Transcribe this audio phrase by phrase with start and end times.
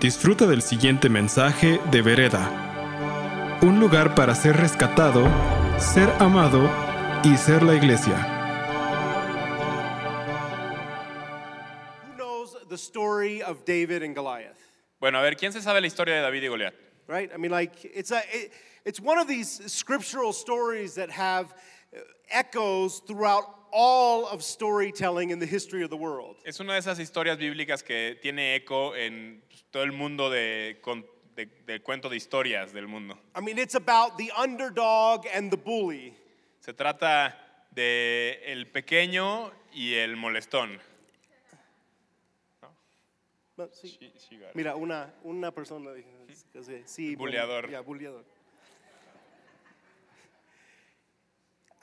[0.00, 3.60] Disfruta del siguiente mensaje de Vereda.
[3.62, 5.24] Un lugar para ser rescatado,
[5.78, 6.68] ser amado
[7.22, 8.16] y ser la iglesia.
[12.02, 14.58] Who knows the story of David and Goliath?
[15.00, 16.74] Bueno, a ver, ¿quién se sabe la historia de David y Goliat?
[17.06, 17.30] Right?
[17.32, 18.52] I mean, like, it's, a, it,
[18.84, 21.54] it's one of these scriptural stories that have
[22.30, 26.36] echoes throughout all of storytelling in the history of the world.
[26.44, 30.80] Es una de esas historias bíblicas que tiene eco en todo el mundo de,
[31.36, 33.18] de, de cuento de historias del mundo.
[33.36, 36.14] I mean, it's about the underdog and the bully.
[36.60, 37.34] Se trata
[37.74, 40.78] de el pequeño y el molestón.
[43.56, 44.38] But sí, She- she.
[44.54, 45.92] Mira, una, una persona
[46.86, 47.68] sí, Buleador.
[47.70, 48.24] Yeah, buleador.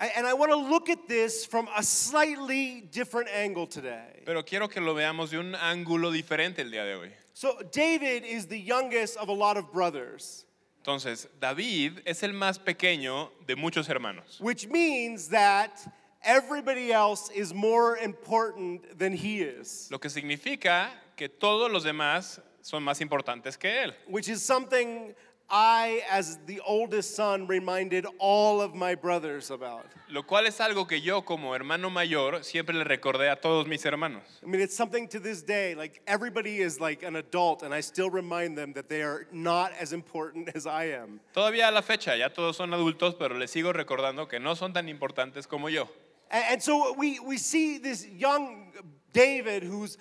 [0.01, 4.23] And I want to look at this from a slightly different angle today.
[4.25, 7.11] Pero quiero que lo veamos de un ángulo diferente el día de hoy.
[7.33, 10.45] So, David is the youngest of a lot of brothers,
[10.83, 15.79] Entonces, David es el más pequeño de muchos hermanos, which means that
[16.23, 22.39] everybody else is more important than he is, lo que significa que todos los demás
[22.63, 23.93] son más importantes que él.
[24.07, 25.13] which is something
[25.51, 29.85] I, as the oldest son, reminded all of my brothers about.
[30.09, 33.83] Lo cual es algo que yo como hermano mayor siempre le recordé a todos mis
[33.83, 34.23] hermanos.
[34.41, 35.75] I mean, it's something to this day.
[35.75, 39.73] Like, everybody is like an adult, and I still remind them that they are not
[39.79, 41.19] as important as I am.
[41.35, 44.71] Todavía a la fecha, ya todos son adultos, pero les sigo recordando que no son
[44.71, 45.89] tan importantes como yo.
[46.29, 48.71] And, and so we, we see this young
[49.11, 49.97] David who's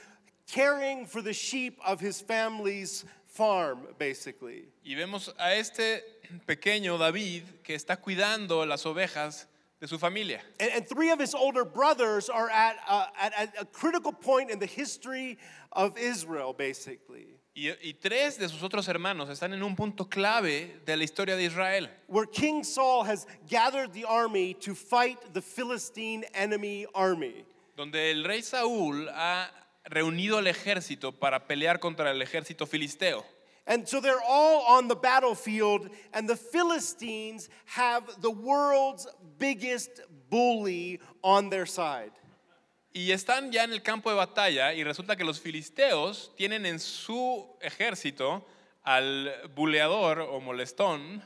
[0.47, 3.05] caring for the sheep of his family's
[3.41, 4.69] farm, basically.
[4.84, 6.02] Y vemos a este
[6.46, 9.47] pequeño David que está cuidando las ovejas
[9.80, 10.42] de su familia.
[10.60, 14.50] And, and three of his older brothers are at, uh, at, at a critical point
[14.50, 15.38] in the history
[15.72, 20.82] of Israel, basically, Y, y tres de sus otros hermanos están en un punto clave
[20.84, 25.41] de la historia de Israel, where King Saul has gathered the army to fight the
[25.41, 27.44] Philistine enemy army.
[27.76, 29.50] donde el rey Saúl ha
[29.84, 33.24] reunido al ejército para pelear contra el ejército filisteo.
[33.66, 39.06] And so they're all on the battlefield, and the Philistines have the world's
[39.38, 42.12] biggest bully on their side.
[42.92, 46.80] Y están ya en el campo de batalla y resulta que los filisteos tienen en
[46.80, 48.44] su ejército
[48.82, 51.22] al buleador o molestón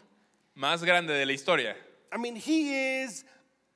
[0.54, 1.76] más grande de la historia.
[2.12, 3.24] I mean, he is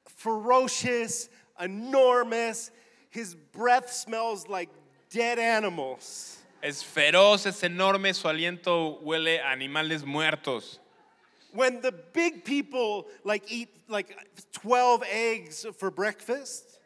[0.06, 2.70] ferocious, enormous.
[3.18, 4.70] His breath smells like
[5.10, 6.38] dead animals.
[6.62, 10.78] Es feroz, es enorme, su aliento huele a animales muertos.
[11.52, 14.14] When the big people like eat like
[14.52, 16.78] 12 eggs for breakfast,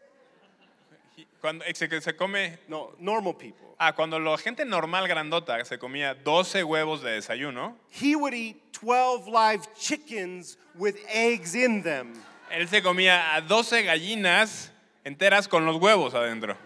[1.42, 5.76] Cuando se, que se come, no, normal people, ah, cuando la gente normal grandota se
[5.76, 12.14] comía 12 huevos de desayuno, he would eat 12 live chickens with eggs in them.
[12.50, 14.71] él se comía a 12 gallinas
[15.04, 16.56] enteras con los huevos adentro.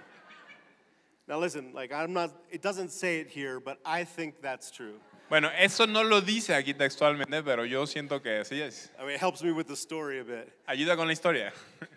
[1.28, 5.00] Now listen, like I'm not it doesn't say it here, but I think that's true.
[5.28, 8.90] Bueno, eso no lo dice aquí textualmente, pero yo siento que así es.
[8.96, 10.52] I mean, it helps me with the story a bit.
[10.68, 11.52] Ayuda con la historia.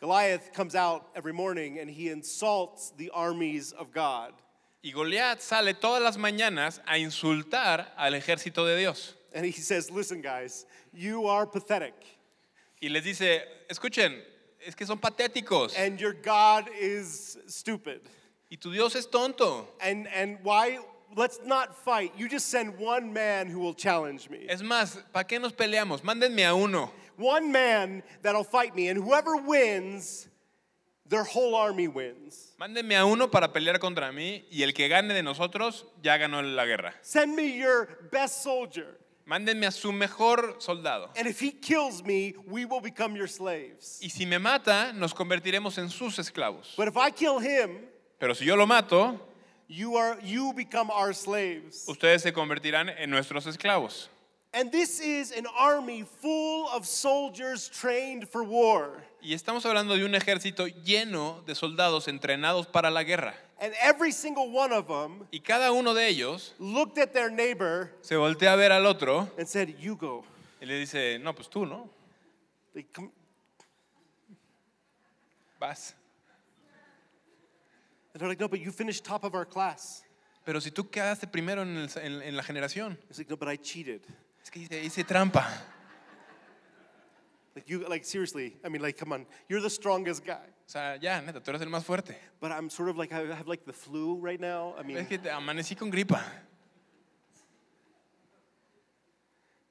[0.00, 4.32] Goliath comes out every morning and he insults the armies of God.
[4.82, 9.14] Y Goliat sale todas las mañanas a insultar al ejército de Dios.
[9.32, 11.94] And he says, Listen, guys, you are pathetic,
[12.82, 14.20] Y les dice, escuchen,
[14.60, 15.72] es que son patéticos.
[15.78, 18.00] and your God is stupid.
[18.50, 19.68] Y tu Dios es tonto.
[19.80, 20.78] And, and why?
[21.14, 22.12] Let's not fight.
[22.18, 24.46] You just send one man who will challenge me.
[24.48, 26.02] Es más, ¿para qué nos peleamos?
[26.02, 26.90] Mándenme a uno.
[27.18, 30.26] One man that'll fight me, and whoever wins,
[31.06, 32.52] their whole army wins.
[32.58, 36.42] Mándenme a uno para pelear contra mí y el que gane de nosotros ya ganó
[36.42, 36.94] la guerra.
[37.02, 38.98] Send me your best soldier.
[39.26, 41.10] Mándenme a su mejor soldado.
[41.16, 44.00] And if he kills me, we will become your slaves.
[44.02, 46.74] Y si me mata, nos convertiremos en sus esclavos.
[46.76, 47.86] But if I kill him,
[48.18, 49.20] Pero si yo lo mato,
[49.68, 51.86] you are you become our slaves.
[51.88, 54.08] ustedes se convertirán en nuestros esclavos.
[54.54, 59.02] And this is an army full of soldiers trained for war.
[59.22, 63.34] Y estamos hablando de un ejército lleno de soldados entrenados para la guerra.
[63.64, 67.92] And every single one of them Y cada uno de ellos looked at their neighbor
[68.00, 70.24] se voltea a ver al otro and said, You go.
[70.60, 71.88] y le dice, no, pues tú, ¿no?
[72.74, 73.10] They come,
[75.60, 75.94] Vas.
[78.12, 80.02] and they're like, No, but you finished top of our class.
[80.44, 83.48] Pero si tú quedaste primero en, el- en- en la generación, He's like, No, but
[83.48, 84.00] I cheated.
[84.42, 85.46] es que hice, hice trampa.
[87.54, 88.56] Like you, like seriously.
[88.64, 90.38] I mean, like, come on, you're the strongest guy.
[90.40, 92.14] O sea, ya, neta, tú eres el más fuerte.
[92.40, 94.74] But I'm sort of like I have like the flu right now.
[94.78, 96.22] I mean, Es que amanecí con gripa.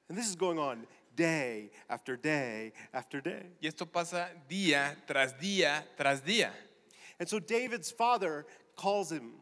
[0.08, 0.86] and this is going on
[1.16, 3.42] day after day after day.
[3.60, 6.50] Y esto pasa día tras día tras día.
[7.18, 8.46] And so David's father
[8.76, 9.32] calls him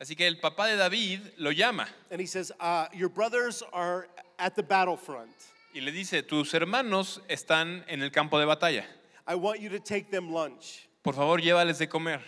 [0.00, 4.08] Así que el papá de David lo llama and he says, uh, "Your brothers are
[4.38, 5.30] at the battlefront.
[5.74, 8.84] Y le dice, tus hermanos están en el campo de batalla.
[9.26, 12.20] I want you to take them lunch." Por favor, llévales de comer.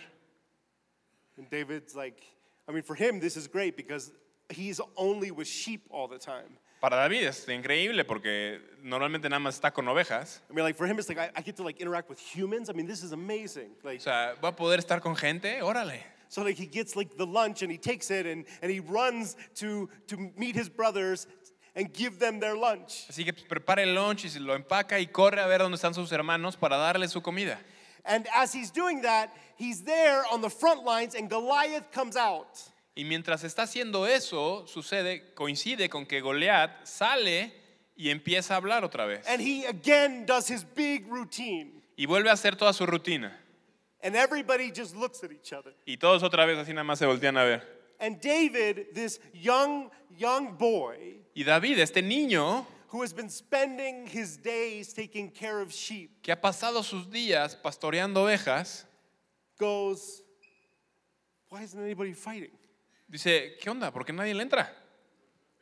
[1.37, 2.21] And David's like,
[2.67, 4.11] I mean, for him, this is great because
[4.49, 6.57] he's only with sheep all the time.
[6.81, 10.41] Para David es increíble porque normalmente nada más está con ovejas.
[10.49, 12.69] I mean, like for him, it's like I, I get to like interact with humans.
[12.69, 13.71] I mean, this is amazing.
[13.83, 15.59] Like, O sea, ¿va a poder estar con gente?
[15.61, 16.01] Órale.
[16.27, 19.35] so like he gets like the lunch and he takes it and, and he runs
[19.55, 21.27] to to meet his brothers
[21.75, 23.05] and give them their lunch.
[23.09, 25.93] Así que prepara el lunch y se lo empaca y corre a ver dónde están
[25.93, 27.59] sus hermanos para darles su comida.
[28.05, 32.59] And as he's doing that, he's there on the front lines and Goliath comes out.
[32.95, 37.51] Y mientras está haciendo eso, sucede, coincide con que Goliat sale
[37.95, 39.25] y empieza a hablar otra vez.
[39.27, 41.81] And he again does his big routine.
[41.95, 43.39] Y vuelve a hacer toda su rutina.
[44.03, 45.73] And everybody just looks at each other.
[45.87, 47.63] Y todos otra vez así nada más se voltean a ver.
[47.99, 54.37] And David, this young, young boy Y David, este niño who has been spending his
[54.37, 58.85] days taking care of sheep, que ha pasado sus días pastoreando ovejas,
[59.57, 60.23] goes,
[61.49, 62.51] Why isn't anybody fighting?
[63.07, 63.91] dice, ¿qué onda?
[63.91, 64.71] ¿Por qué nadie le entra?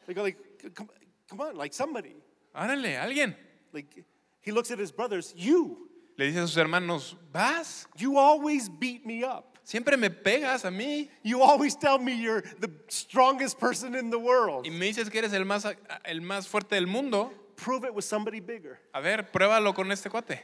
[0.05, 0.37] They go, like,
[0.73, 0.89] come,
[1.29, 2.15] come on, like somebody.
[2.55, 3.35] Árale, alguien.
[3.73, 4.05] Like
[4.41, 9.05] he looks at his brothers, you, Le dice a sus hermanos, vas, you always beat
[9.05, 9.50] me up.
[9.71, 14.19] Siempre me pegas a mí You always tell me you're the strongest person in the
[14.19, 14.65] world.
[14.65, 15.65] y me dices que eres el más,
[16.05, 17.31] el más fuerte del mundo.
[17.55, 18.79] Prove it with somebody bigger.
[18.93, 20.39] A ver, pruébalo con este cuate.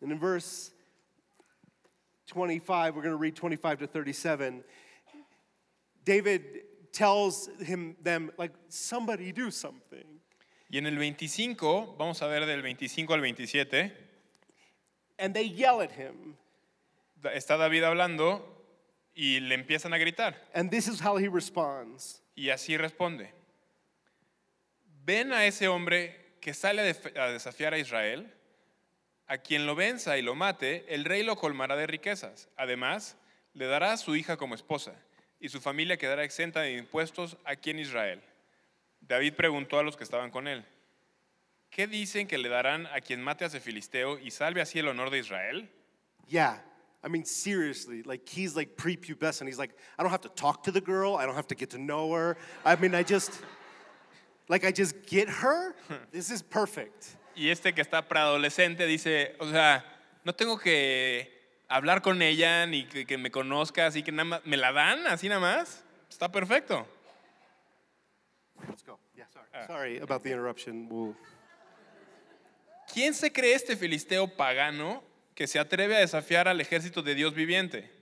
[0.00, 0.70] And in verse
[2.28, 4.62] 25, we're going to read 25 to 37.
[6.04, 6.42] David
[6.92, 10.04] tells him them like somebody do something.
[10.70, 13.90] Y en el 25, vamos a ver del 25 al 27,
[15.18, 16.36] And they yell at him.
[17.34, 18.44] está David hablando
[19.14, 20.36] y le empiezan a gritar.
[20.54, 22.22] And this is how he responds.
[22.36, 23.32] Y así responde.
[25.04, 26.82] Ven a ese hombre que sale
[27.16, 28.32] a desafiar a Israel,
[29.26, 32.48] a quien lo venza y lo mate, el rey lo colmará de riquezas.
[32.56, 33.16] Además,
[33.54, 34.94] le dará a su hija como esposa,
[35.40, 38.22] y su familia quedará exenta de impuestos aquí en Israel.
[39.00, 40.64] David preguntó a los que estaban con él,
[41.70, 44.88] ¿qué dicen que le darán a quien mate a ese filisteo y salve así el
[44.88, 45.68] honor de Israel?
[46.28, 46.62] Yeah.
[47.02, 49.46] I mean, seriously, like he's like prepubescent.
[49.46, 51.16] He's like, I don't have to talk to the girl.
[51.16, 52.36] I don't have to get to know her.
[52.64, 53.40] I mean, I just,
[54.48, 55.74] like, I just get her.
[56.12, 57.16] This is perfect.
[57.36, 59.84] Y este que está preadolescente dice, o sea,
[60.24, 61.28] no tengo que
[61.70, 65.06] hablar con ella ni que, que me conozca, así que nada más, ¿me la dan
[65.06, 65.84] así nada más?
[66.10, 66.84] Está perfecto.
[68.66, 68.98] Let's go.
[69.16, 69.66] Yeah, sorry.
[69.68, 70.88] Sorry about the interruption.
[70.88, 71.14] We'll,
[72.98, 75.04] ¿Quién se cree este filisteo pagano
[75.36, 77.92] que se atreve a desafiar al ejército de Dios viviente?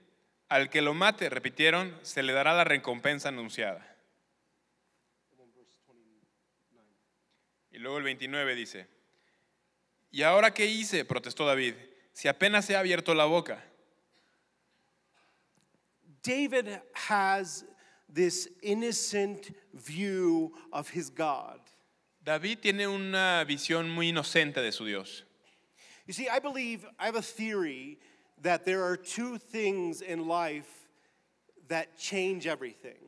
[0.48, 3.94] Al que lo mate, repitieron, se le dará la recompensa anunciada.
[7.70, 8.88] Y luego el 29 dice,
[10.10, 11.04] ¿y ahora qué hice?
[11.04, 11.74] protestó David,
[12.14, 13.62] si apenas se ha abierto la boca.
[16.22, 16.70] David
[17.10, 17.66] has
[18.10, 21.60] this innocent view of his God.
[22.26, 25.22] David tiene una visión muy inocente de su Dios.
[26.08, 27.98] You see, I believe, I have a theory
[28.42, 30.88] that there are two things in life
[31.68, 32.98] that change everything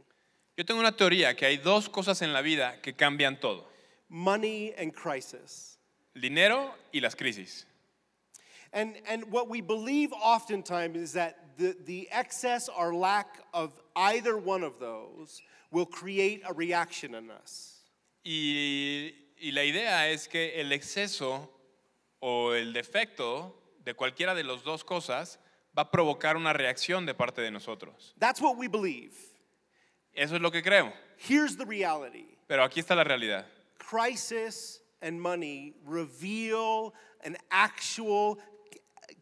[0.56, 3.64] Yo tengo una teoría que hay dos cosas en la vida que cambian todo.
[4.08, 5.78] money and crisis.
[6.16, 7.64] El dinero y las crisis.
[8.72, 14.36] And, and what we believe oftentimes is that the, the excess or lack of either
[14.36, 17.77] one of those will create a reaction in us.
[18.24, 21.52] Y, y la idea es que el exceso
[22.20, 25.40] o el defecto de cualquiera de las dos cosas
[25.76, 28.14] va a provocar una reacción de parte de nosotros.
[28.18, 29.14] That's what we believe.
[30.12, 30.92] Eso es lo que creo.
[31.16, 33.46] Here's the reality Pero aquí está la realidad.
[33.78, 36.92] crisis and money reveal
[37.24, 38.38] an actual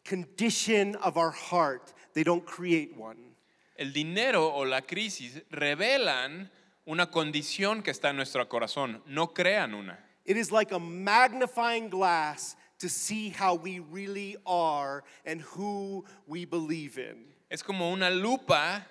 [0.05, 3.37] condition of our heart, they don't create one.
[3.79, 6.51] El dinero o la crisis revelan
[6.87, 9.99] una condición que está en nuestro corazón, no crean una.
[10.25, 16.45] It is like a magnifying glass to see how we really are and who we
[16.45, 17.27] believe in.
[17.51, 18.85] Es como una lupa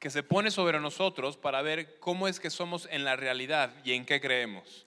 [0.00, 3.92] que se pone sobre nosotros para ver cómo es que somos en la realidad y
[3.92, 4.84] en qué creemos.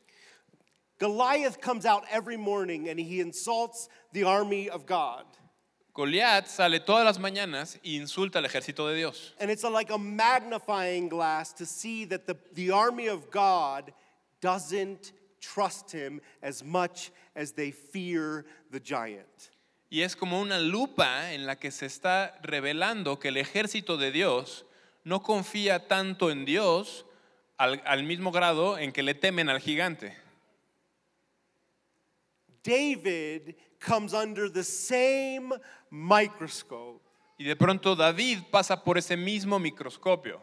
[1.00, 5.26] Goliath comes out every morning and he insults the army of God.
[5.96, 9.34] Goliat sale todas las mañanas e insulta al ejército de Dios.
[9.40, 13.94] And it's like a magnifying glass to see that the, the army of God
[14.42, 19.52] doesn't trust him as much as they fear the giant.
[19.90, 24.12] Y es como una lupa en la que se está revelando que el ejército de
[24.12, 24.66] Dios
[25.06, 27.06] no confía tanto en Dios
[27.58, 30.14] al, al mismo grado en que le temen al gigante.
[32.62, 35.54] David comes under the same
[35.90, 37.02] microscope.
[37.38, 40.40] Y de pronto David pasa por ese mismo microscopio.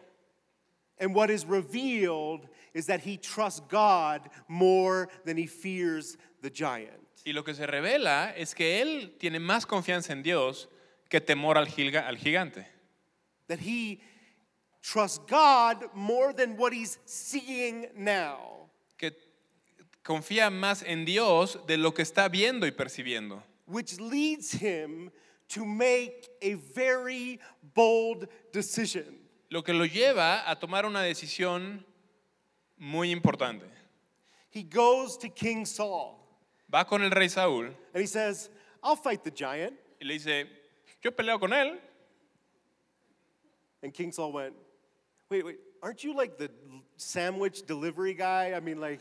[0.98, 6.92] And what is revealed is that he trusts God more than he fears the giant.
[7.26, 10.68] Y lo que se revela es que él tiene más confianza en Dios
[11.08, 12.64] que temor al, gilga- al gigante.
[13.48, 14.00] That he
[14.82, 18.61] trusts God more than what he's seeing now.
[20.02, 23.42] Confía más en Dios de lo que está viendo y percibiendo.
[23.66, 25.10] which leads him
[25.48, 27.38] to make a very
[27.74, 29.04] bold decision.
[29.50, 31.84] Lo que lo lleva a tomar una decisión
[32.78, 33.64] muy importante.
[34.50, 36.18] He goes to King Saul
[36.74, 38.50] Va con el rey Saúl and he says,
[38.82, 39.74] I'll fight the giant.
[40.00, 40.46] y le dice,
[41.02, 41.78] yo peleo con él.
[43.82, 44.54] And King Saul went,
[45.30, 46.50] Wait, wait, aren't you like the
[46.96, 48.52] sandwich delivery guy?
[48.54, 49.00] I mean, like,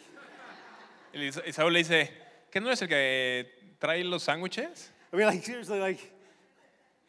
[1.14, 2.10] Y Saúl le dice,
[2.52, 4.92] ¿qué no es el que trae los sándwiches?
[5.14, 6.00] I mean, like, seriously, like,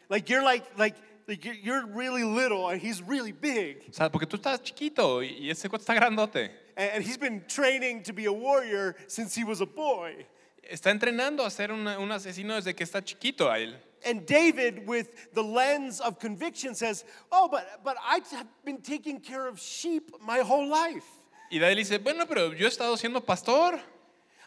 [0.09, 0.97] like you're like, like,
[1.29, 3.85] like you're- you're really little and he's really big.
[3.89, 6.51] O sea, porque tú estás chiquito y ese cuate está grandote.
[6.77, 10.27] And, and he's been training to be a warrior since he was a boy.
[10.69, 13.77] Está entrenando a ser una- un asesino desde que está chiquito a él.
[14.05, 19.21] And David, with the lens of conviction, says, Oh, but, but I have been taking
[19.21, 21.05] care of sheep my whole life.
[21.53, 23.79] Y David dice, bueno, pero yo he estado siendo pastor.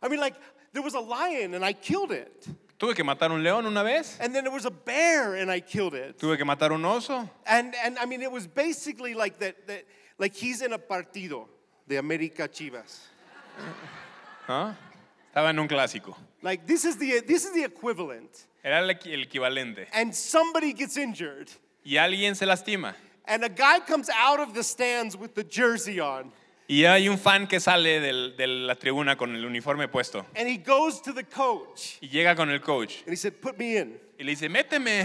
[0.06, 0.36] I mean, like,
[0.72, 2.48] there was a lion and I killed it.
[2.78, 4.18] Tuve que matar un león una vez.
[4.22, 6.20] And then there was a bear and I killed it.
[6.20, 7.28] Tuve que matar un oso.
[7.48, 9.86] And, and I mean, it was basically like that, that
[10.20, 11.48] like he's in a partido
[11.88, 13.00] de América Chivas.
[14.48, 14.76] ¿Ah?
[15.34, 16.16] Estaba en un clásico.
[16.44, 18.46] Like, this is the, this is the equivalent.
[18.64, 19.88] Era el el equivalente.
[19.92, 21.50] And somebody gets injured.
[21.84, 22.94] Y alguien se lastima.
[23.26, 26.32] And a guy comes out of the stands with the jersey on.
[26.68, 30.26] Y hay un fan que sale del- de la tribuna con el uniforme puesto.
[30.36, 31.98] And he goes to the coach.
[32.02, 33.02] Y llega con el coach.
[33.06, 34.00] And he said, Put me in.
[34.18, 35.02] Y le dice, méteme.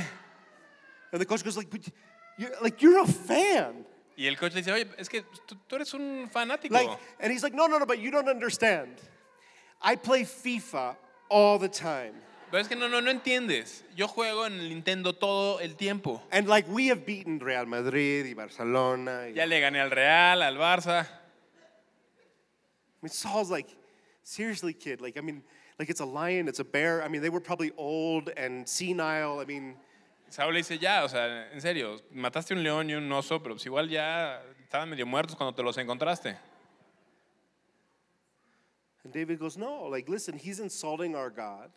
[1.12, 1.82] And the coach goes like, but
[2.38, 3.84] you're, like you're a fan.
[4.16, 6.72] Y el coach le dice, oye, es que tú, tú eres un fanático.
[6.72, 6.90] Like,
[7.20, 8.96] and he's like, no, no, no, but you don't understand.
[9.82, 10.96] I play FIFA
[11.28, 12.12] all the time.
[12.50, 13.84] Pero es que no, no, no entiendes.
[13.96, 16.22] Yo juego en el Nintendo todo el tiempo.
[16.32, 19.28] And like we have beaten Real Madrid y Barcelona.
[19.28, 21.06] y- Ya le gané al Real, al Barça.
[23.02, 23.68] I mean, Saul's like,
[24.22, 25.00] seriously, kid.
[25.00, 25.42] Like, I mean,
[25.78, 27.02] like it's a lion, it's a bear.
[27.02, 29.40] I mean, they were probably old and senile.
[29.40, 29.76] I mean,
[30.30, 33.56] Saúl le dice, ya, o sea, en serio, mataste un león y un oso, pero
[33.56, 36.36] pues igual ya estaban medio muertos cuando te los encontraste.
[39.02, 41.70] and David goes, no, like, listen, he's insulting our God.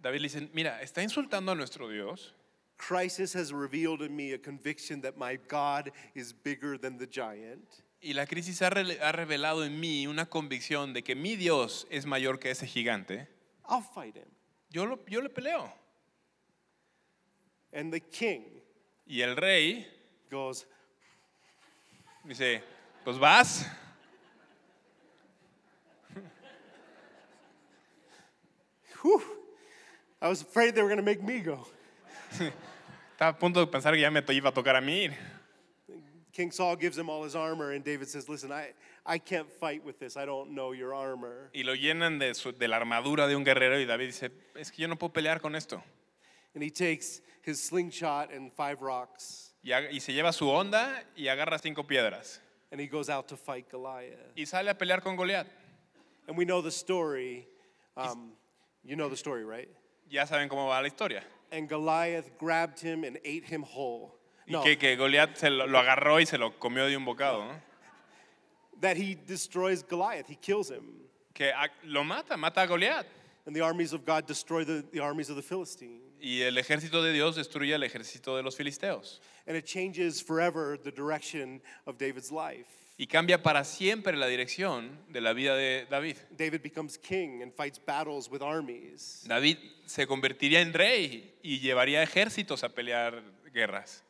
[0.00, 2.32] David le dice, mira, está insultando a nuestro Dios.
[2.76, 7.82] Crisis has revealed in me a conviction that my God is bigger than the giant.
[8.00, 11.86] Y la crisis ha, rele- ha revelado en mí una convicción de que mi Dios
[11.90, 13.28] es mayor que ese gigante.
[13.68, 14.28] I'll fight him.
[14.70, 15.72] Yo, lo, yo le peleo.
[17.72, 18.58] And the king
[19.08, 19.86] Y el rey
[20.30, 20.66] goes,
[22.24, 22.62] dice,
[23.04, 23.66] pues vas.
[29.02, 29.22] Whew.
[30.20, 31.66] I was afraid they were going to make me go.
[33.16, 35.08] Estaba a punto de pensar que ya me iba a tocar a mí.
[36.38, 38.68] King Saul gives him all his armor, and David says, Listen, I,
[39.04, 40.16] I can't fight with this.
[40.16, 41.50] I don't know your armor.
[41.52, 44.70] Y lo llenan de, su- de la armadura de un guerrero y David dice, es
[44.70, 45.82] que yo no puedo pelear con esto.
[46.54, 51.02] And he takes his slingshot and five rocks, Y, ag- y se lleva su onda
[51.16, 52.40] y agarra cinco piedras.
[52.70, 54.32] and he goes out to fight Goliath.
[54.36, 55.46] Y sale a pelear con Goliat.
[56.28, 57.48] And we know the story.
[57.96, 58.30] Um,
[58.84, 59.68] you know the story, right?
[60.08, 61.24] Ya saben cómo va la historia.
[61.50, 64.14] And Goliath grabbed him and ate him whole.
[64.48, 67.04] Y No, que, que Goliat se lo, lo agarró y se lo comió de un
[67.04, 67.44] bocado.
[67.44, 67.68] ¿no?
[68.80, 70.28] that he destroys Goliath.
[70.28, 70.84] He kills him.
[71.34, 73.06] Que a- lo mata, mata a Goliat.
[73.46, 76.02] And the armies of God destroy the, the armies of the Philistines.
[76.20, 79.20] Y el ejército de Dios destruye el ejército de los filisteos.
[79.46, 82.66] And it changes forever the direction of David's life.
[82.98, 86.16] Y cambia para siempre la dirección de la vida de David.
[86.36, 89.24] David becomes king and fights battles with armies.
[89.26, 93.22] David se convertiría en rey y llevaría ejércitos a pelear
[93.54, 94.02] guerras.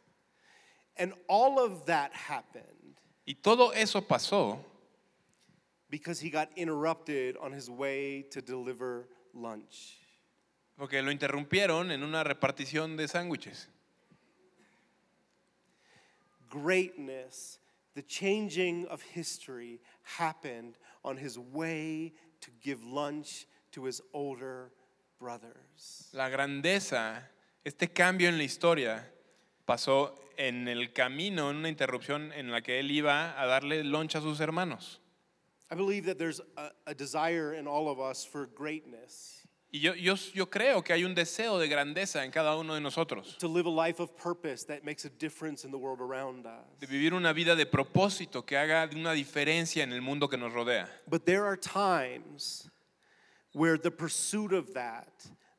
[0.99, 2.65] And all of that happened
[3.29, 4.59] Y todo eso pasó
[5.91, 9.99] because he got interrupted on his way to deliver lunch.
[10.79, 13.67] Porque lo interrumpieron en una repartición de sándwiches.
[16.49, 17.59] Greatness,
[17.95, 24.73] the changing of history, happened on his way to give lunch to his older
[25.19, 26.09] brothers.
[26.15, 27.25] La grandeza,
[27.63, 29.05] este cambio en la historia,
[29.69, 34.17] pasó en el camino, en una interrupción en la que él iba a darle lunch
[34.17, 34.99] a sus hermanos.
[35.71, 39.35] I believe that there's a, a desire in all of us for greatness,
[39.71, 42.81] Y yo, yo, yo creo que hay un deseo de grandeza en cada uno de
[42.81, 46.47] nosotros, to live a life of purpose that makes a difference in the world around
[46.47, 46.65] us.
[46.81, 50.55] de vivir una vida de propósito que haga una diferencia en el mundo que nos
[50.55, 50.89] rodea.
[51.07, 52.71] But there are times
[53.53, 55.13] where the pursuit of that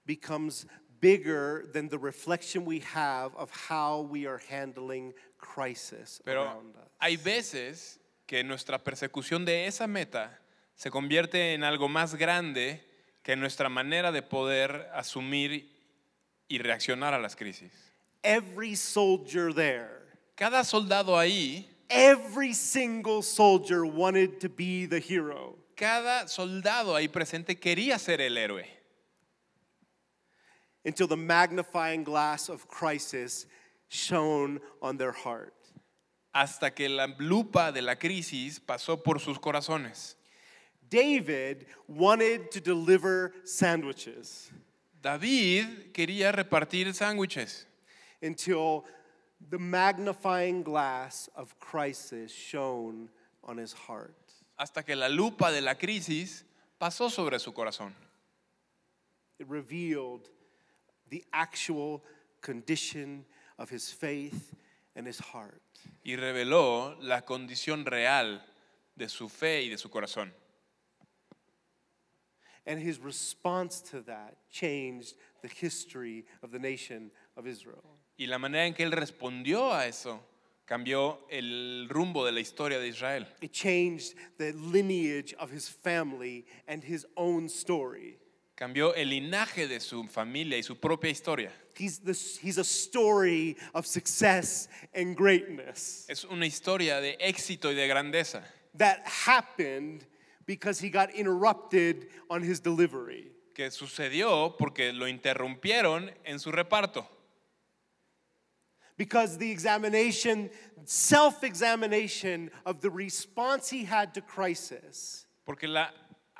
[0.07, 0.65] becomes
[1.01, 6.89] bigger than the reflection we have of how we are handling crisis Pero around us.
[6.99, 10.39] hay veces que nuestra persecución de esa meta
[10.75, 12.81] se convierte en algo más grande
[13.23, 15.69] que nuestra manera de poder asumir
[16.47, 17.71] y reaccionar a las crisis.
[18.23, 19.89] Every soldier there,
[20.35, 25.57] Cada soldado ahí, every single soldier wanted to be the hero.
[25.75, 28.65] cada soldado ahí presente quería ser el héroe.
[30.85, 33.45] Until the magnifying glass of crisis
[33.89, 35.53] shone on their heart.
[36.33, 40.15] hasta que la lupa de la crisis pasó por sus corazones.
[40.89, 44.51] David wanted to deliver sandwiches
[45.01, 47.65] David quería repartir sándwiches
[48.21, 48.85] until
[49.49, 53.09] the magnifying glass of crisis shone
[53.43, 54.15] on his heart.
[54.57, 56.43] hasta que la lupa de la crisis
[56.79, 57.93] pasó sobre su corazón.
[59.39, 60.29] It revealed
[61.09, 62.03] the actual
[62.41, 63.25] condition
[63.57, 64.53] of his faith
[64.95, 65.61] and his heart.
[66.03, 68.41] y reveló la condición real
[68.95, 70.31] de su fe y de su corazón.
[72.65, 77.97] And his response to that changed the history of the nation of Israel.
[78.17, 80.21] Y la manera en que él respondió a eso
[80.65, 83.25] cambió el rumbo de la historia de Israel.
[83.41, 88.19] It changed the lineage of his family and his own story.
[88.59, 91.49] Cambió el linaje de su familia y su propia historia.
[91.77, 98.43] He's, a story of success and greatness Es una historia de éxito y de grandeza
[98.75, 100.05] that happened
[100.45, 103.31] because he got interrupted on his delivery.
[103.55, 107.07] que sucedió porque lo interrumpieron en su reparto.
[108.97, 110.49] Because the examination,
[110.83, 115.87] self examination of the response he had to crisis Porque la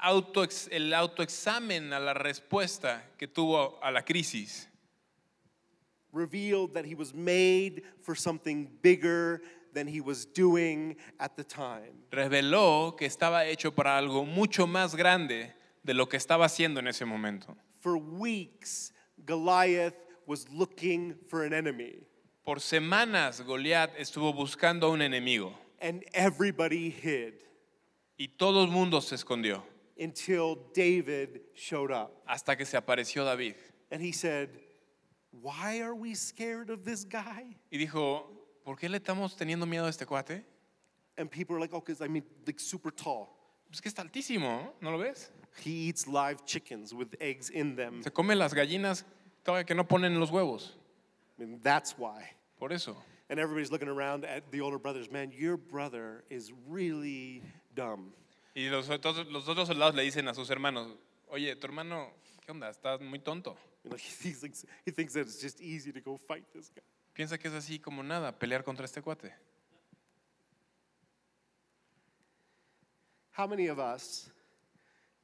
[0.02, 4.68] auto, el autoexamen a la respuesta que tuvo a la crisis.
[6.12, 9.42] Revealed that he was made for something bigger
[9.74, 12.04] than he was doing at the time.
[12.12, 16.88] reveló que estaba hecho para algo mucho más grande de lo que estaba haciendo en
[16.88, 17.56] ese momento.
[17.80, 18.92] For weeks,
[19.26, 22.04] Goliath was looking for an enemy,
[22.44, 25.54] Por semanas Goliat estuvo buscando a un enemigo.
[25.80, 27.34] And everybody hid.
[28.18, 29.64] Y todo el mundo se escondió
[30.00, 32.12] until David showed up.
[32.28, 33.56] hasta que se apareció David
[33.92, 34.50] And he said,
[35.32, 37.56] Why are we scared of this guy?
[37.72, 38.24] y dijo,
[38.64, 40.44] ¿por qué le estamos teniendo miedo a este cuate?
[41.18, 43.30] And people are like, Oh, because I mean, like super tall.
[43.72, 45.30] Es que está altísimo, ¿no lo ves?
[45.64, 48.02] He eats live chickens with eggs in them.
[48.04, 49.04] Se come las gallinas
[49.44, 50.72] todavía que no ponen los huevos.
[51.38, 52.24] I mean, that's why.
[52.60, 52.96] Por eso.
[53.30, 55.12] And everybody's looking around at the older brothers.
[55.12, 57.44] Man, your brother is really
[57.76, 58.12] dumb.
[58.54, 62.14] Y los otros, los otros soldados le dicen a sus hermanos, oye, tu hermano,
[62.46, 62.70] ¿qué onda?
[62.70, 63.58] Estás muy tonto.
[63.84, 66.84] You know, he thinks, he thinks that it's just easy to go fight this guy.
[67.14, 69.34] Piensa que es así como nada, pelear contra este cuate.
[73.32, 74.30] How many of us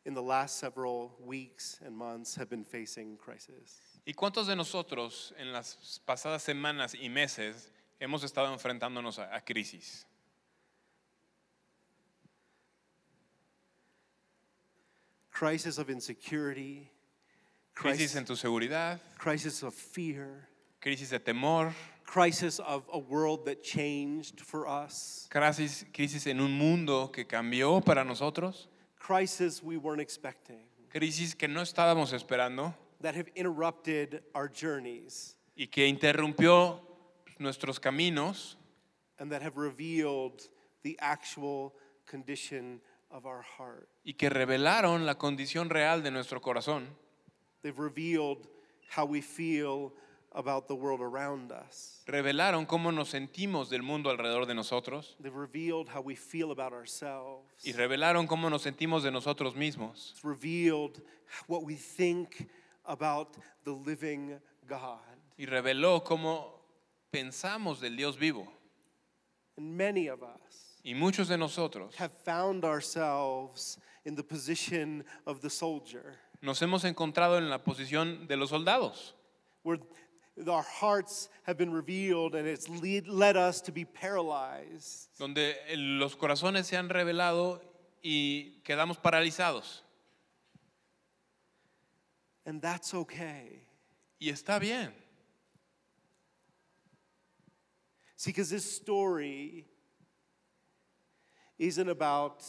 [0.06, 3.82] in the last several weeks and months have been facing crisis?
[4.06, 9.42] ¿Y cuántos de nosotros en las pasadas semanas y meses hemos estado enfrentándonos a, a
[9.42, 10.06] crisis?
[15.36, 16.89] Crisis of insecurity,
[17.74, 20.48] Crisis crisis, en tu seguridad, crisis of fear,
[20.80, 21.74] crisis de temor,
[22.06, 27.84] crisis of a world that changed for us, crisis, crisis en un mundo que cambió
[27.84, 28.67] para nosotros,
[28.98, 32.74] crisis we weren't expecting, crisis que no estábamos esperando.
[33.02, 36.80] that have interrupted our journeys y que interrumpió
[37.39, 38.56] nuestros caminos.
[39.19, 40.48] and that have revealed
[40.84, 41.74] the actual
[42.06, 42.21] condition
[42.69, 42.80] of our heart.
[44.04, 46.88] Y que revelaron la condición real de nuestro corazón.
[47.62, 48.47] They've revealed
[48.95, 49.93] how we feel
[50.34, 52.04] about the world around us.
[52.06, 56.73] Revelaron cómo nos sentimos del mundo alrededor de nosotros They've revealed how we feel about
[56.73, 57.63] ourselves.
[57.63, 60.12] y revelaron cómo nos sentimos de nosotros mismos.
[60.12, 61.01] It's revealed
[61.47, 62.47] what we think
[62.86, 64.99] about the living God.
[65.38, 66.62] Y reveló cómo
[67.12, 68.47] pensamos del Dios vivo.
[69.58, 75.41] And many of us Y muchos de nosotros have found ourselves in the position of
[75.41, 79.15] the soldier, nos hemos encontrado en la posición de los soldados,
[79.63, 79.80] where
[80.48, 85.08] our hearts have been revealed and it's lead, led us to be paralyzed.
[85.17, 87.60] donde los corazones se han revelado
[88.04, 89.82] y quedamos paralizados.
[92.45, 93.63] And that's okay.
[94.19, 94.93] Y está bien,
[98.17, 99.65] See, because this story
[101.58, 102.44] isn't about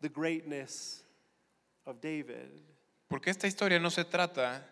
[0.00, 1.02] the greatness
[1.86, 2.50] of David.
[3.08, 4.62] porque esta historia no se trata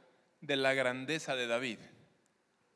[0.41, 1.79] de la grandeza de David.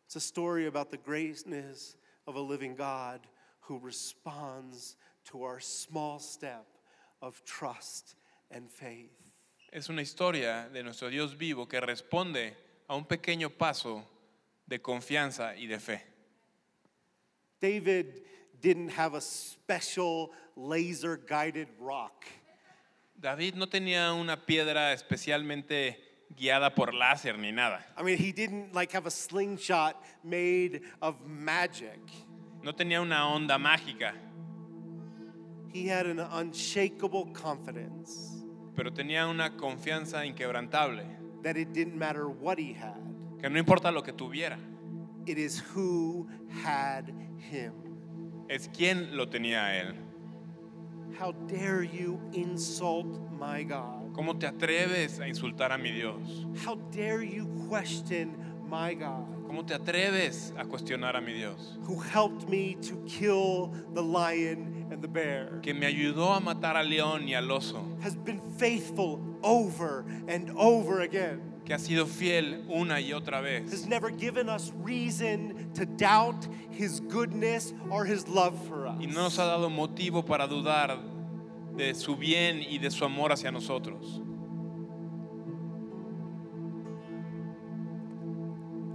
[0.07, 3.21] It's a story about the greatness of a living God
[3.61, 4.97] who responds
[5.31, 6.67] to our small step
[7.21, 8.17] of trust
[8.51, 9.13] and faith.
[9.73, 12.55] Es una historia de nuestro Dios vivo que responde
[12.89, 14.05] a un pequeño paso
[14.67, 16.03] de confianza y de fe.
[17.61, 18.23] David
[18.63, 22.25] didn't have a special laser guided rock.
[23.21, 25.97] David no tenía una piedra especialmente
[26.35, 27.85] guiada por láser ni nada.
[27.97, 29.95] I mean, he didn't like have a slingshot
[30.25, 32.01] made of magic.
[32.63, 34.15] No tenía una onda mágica,
[35.73, 38.33] He had an unshakable confidence
[38.75, 41.05] pero tenía una confianza inquebrantable,
[41.43, 43.01] that it didn't matter what he had,
[43.41, 44.59] que no importa lo que tuviera,
[45.27, 46.27] it is who
[46.65, 47.92] had him.
[48.53, 48.69] Es
[49.13, 49.95] lo tenía a él.
[51.19, 54.13] How dare you insult my God?
[54.13, 56.47] ¿Cómo te atreves a insultar a mi Dios?
[56.67, 58.37] How dare you question
[58.69, 61.79] my God, ¿Cómo te atreves a cuestionar a mi Dios?
[61.85, 65.61] who helped me to kill the lion and the bear?
[65.63, 70.51] Que me ayudó a matar al león y al oso, Has been faithful over and
[70.57, 71.52] over again.
[71.65, 76.47] Que ha sido fiel una y otra Has vez, never given us reason to doubt
[76.71, 78.97] his goodness or his love for us.
[79.01, 80.99] y no nos ha dado motivo para dudar
[81.77, 84.21] de su bien y de su amor hacia nosotros.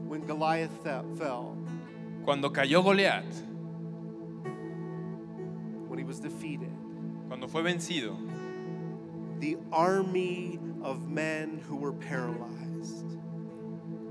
[0.08, 1.56] When Goliath fe- fell,
[2.26, 3.26] Cuando cayó Goliat,
[5.88, 6.72] when he was defeated,
[7.28, 8.18] cuando fue vencido,
[9.40, 13.06] the army of men who were paralyzed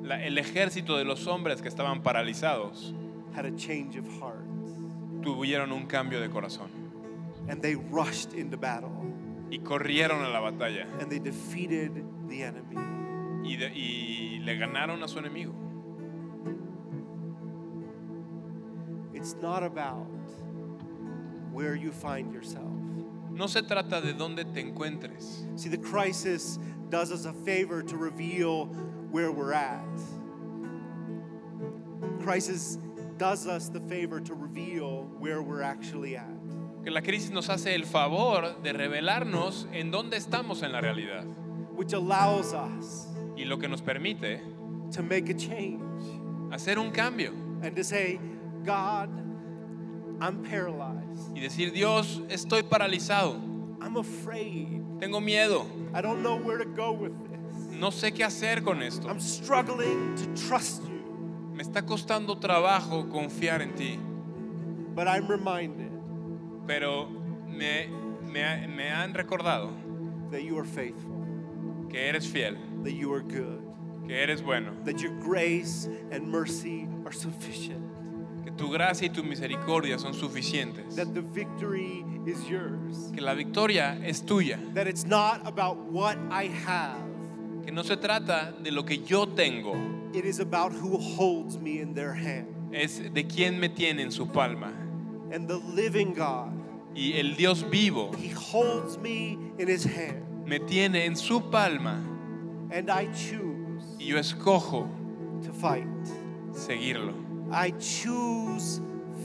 [0.03, 2.95] la- el ejército de los hombres que estaban paralizados
[3.35, 4.45] had a change of heart
[5.23, 6.69] tuvieron un cambio de corazón
[7.49, 8.91] and they rushed into battle
[9.51, 12.77] y corrieron a la batalla and they defeated the enemy.
[13.45, 15.55] y, de- y le ganaron a su enemigo.
[19.15, 20.07] It's not about
[21.53, 22.76] where you find yourself.
[23.37, 25.47] No se trata de dónde te encuentres.
[25.57, 28.67] See, the crisis does us a favor to reveal
[29.11, 29.85] where we're at.
[32.23, 32.79] Crisis
[33.19, 36.25] does us the favor to reveal where we're actually at.
[36.83, 41.27] Que la crisis nos hace el favor de revelarnos en dónde estamos en la realidad
[41.77, 44.41] which allows us y lo que nos permite
[44.91, 45.83] to make a change
[46.51, 48.19] hacer un cambio and to say,
[48.65, 49.11] God,
[50.21, 50.86] I'm paralyzed.
[51.37, 53.35] Y decir, Dios, estoy paralizado,
[53.83, 54.81] I'm afraid.
[54.99, 57.79] tengo miedo, I don't know where to go with this.
[57.79, 59.07] no sé qué hacer con esto.
[59.09, 61.53] I'm struggling to trust you.
[61.53, 63.99] Me está costando trabajo confiar en ti,
[64.95, 65.93] But I'm reminded
[66.67, 67.07] pero
[67.47, 67.87] me,
[68.23, 69.71] me, me han recordado
[70.31, 73.63] that you are faithful, que eres fiel, that you are good,
[74.09, 77.85] que eres bueno, that your grace and mercy are sufficient,
[78.57, 83.99] tu gracia y tu misericordia son suficientes, that the victory is yours, que la victoria
[84.05, 86.99] es tuya, that it's not about what I have,
[87.65, 89.75] que no se trata de lo que yo tengo,
[90.15, 92.47] it is about who holds me in their hand.
[92.73, 94.73] es de quién me tiene en su palma.
[95.33, 96.53] And the living God,
[96.95, 102.01] Y el Dios vivo He holds me in His hand, me tiene en su palma
[102.73, 104.89] and I choose y yo escojo
[105.45, 105.87] to fight.
[106.53, 107.13] seguirlo.
[107.53, 108.81] I choose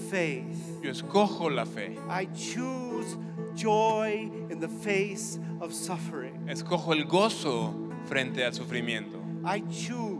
[0.10, 0.80] faith.
[0.84, 3.18] Yo escojo la fe, I choose
[3.56, 6.48] joy in the face of suffering.
[6.48, 7.74] escojo el gozo
[8.06, 9.20] frente al sufrimiento.
[9.46, 10.20] I choose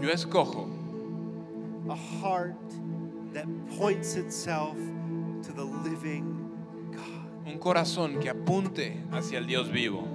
[0.00, 0.68] Yo escojo
[1.90, 2.56] a heart
[3.32, 4.76] that points itself
[5.42, 6.48] to the living
[6.92, 7.46] God.
[7.46, 10.06] un corazón que apunte hacia el Dios vivo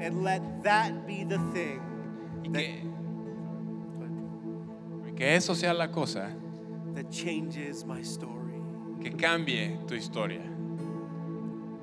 [0.00, 1.80] And let that be the thing
[2.44, 2.82] y que,
[5.16, 6.34] Que eso sea la cosa
[6.94, 8.60] that changes my story,
[9.02, 10.42] que cambie tu historia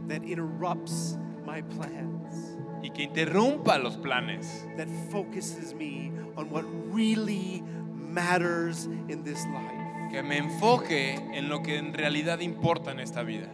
[0.07, 6.63] that interrupts my plans, y que interrumpa los planes, that focuses me on what
[6.93, 7.63] really
[7.95, 9.79] matters in this life.
[10.11, 13.49] que me enfoque en lo que en realidad importa en esta vida.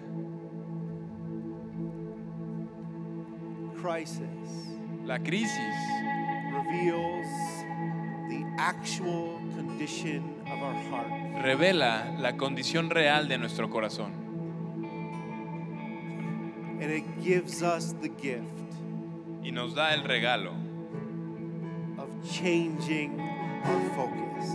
[3.82, 4.66] Crisis
[5.06, 5.76] La crisis
[6.52, 7.28] reveals
[8.28, 11.08] the actual condition of our heart.
[11.44, 14.12] revela la condición real de nuestro corazón
[16.82, 18.44] And it gives us the gift
[19.44, 20.52] y nos da el regalo
[21.98, 23.20] of changing
[23.64, 24.50] our focus,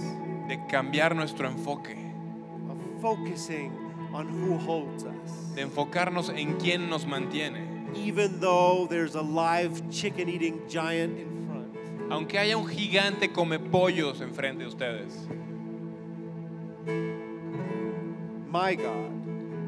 [0.49, 1.97] de cambiar nuestro enfoque,
[2.69, 3.73] of focusing
[4.13, 5.55] on who holds us.
[5.55, 7.67] de enfocarnos en quién nos mantiene.
[7.97, 11.40] Even though there's a live chicken eating giant in
[12.11, 15.29] Aunque haya un gigante come pollos enfrente de ustedes,
[18.51, 19.11] my God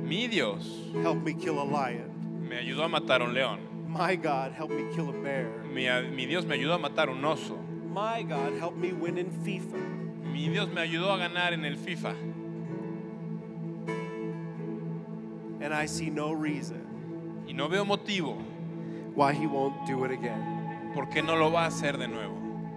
[0.03, 2.11] mi Dios helped me kill a lion.
[2.49, 3.61] me ayudó a matar un león.
[3.89, 5.65] My God helped me kill a bear.
[5.73, 7.57] Mi, mi Dios me ayudó a matar un oso.
[7.93, 9.79] My God helped me win in FIFA.
[10.33, 12.15] Mi Dios me ayudó a ganar en el FIFA.
[15.63, 16.83] And I see no reason
[17.47, 18.37] Y no veo motivo
[19.15, 20.52] why he won't do it again.
[20.95, 22.35] Por qué no lo va a hacer de nuevo.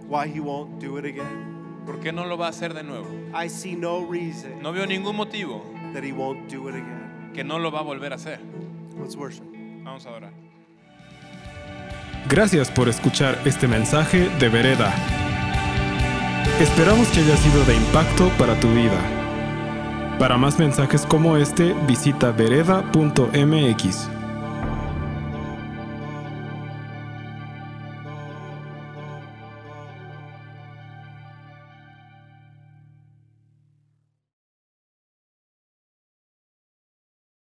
[0.08, 1.82] Why he won't do it again.
[1.84, 3.06] ¿Por qué no lo va a hacer de nuevo?
[3.32, 7.30] I see no reason No veo ningún motivo that he won't do it again.
[7.34, 8.40] que no lo va a volver a hacer.
[9.00, 9.44] Let's worship.
[9.84, 10.32] Vamos a orar.
[12.28, 14.92] Gracias por escuchar este mensaje de Vereda.
[16.60, 18.98] Esperamos que haya sido de impacto para tu vida.
[20.18, 24.15] Para más mensajes como este, visita vereda.mx.